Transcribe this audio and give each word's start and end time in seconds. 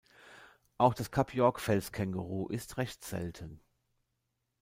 Auch 0.79 0.95
das 0.95 1.11
Kap-York-Felskänguru 1.11 2.47
ist 2.47 2.77
recht 2.77 3.03
selten. 3.03 3.59